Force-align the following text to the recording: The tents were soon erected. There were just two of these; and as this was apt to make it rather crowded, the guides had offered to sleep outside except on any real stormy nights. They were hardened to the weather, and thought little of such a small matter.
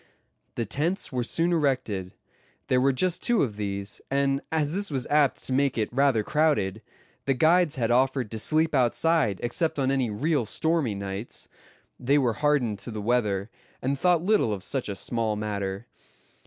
The 0.55 0.65
tents 0.65 1.11
were 1.11 1.21
soon 1.23 1.53
erected. 1.53 2.15
There 2.69 2.81
were 2.81 2.91
just 2.91 3.21
two 3.21 3.43
of 3.43 3.55
these; 3.55 4.01
and 4.09 4.41
as 4.51 4.73
this 4.73 4.89
was 4.89 5.05
apt 5.11 5.43
to 5.43 5.53
make 5.53 5.77
it 5.77 5.93
rather 5.93 6.23
crowded, 6.23 6.81
the 7.25 7.35
guides 7.35 7.75
had 7.75 7.91
offered 7.91 8.31
to 8.31 8.39
sleep 8.39 8.73
outside 8.73 9.39
except 9.43 9.77
on 9.77 9.91
any 9.91 10.09
real 10.09 10.47
stormy 10.47 10.95
nights. 10.95 11.49
They 11.99 12.17
were 12.17 12.33
hardened 12.33 12.79
to 12.79 12.89
the 12.89 12.99
weather, 12.99 13.51
and 13.79 13.95
thought 13.95 14.23
little 14.25 14.51
of 14.51 14.63
such 14.63 14.89
a 14.89 14.95
small 14.95 15.35
matter. 15.35 15.85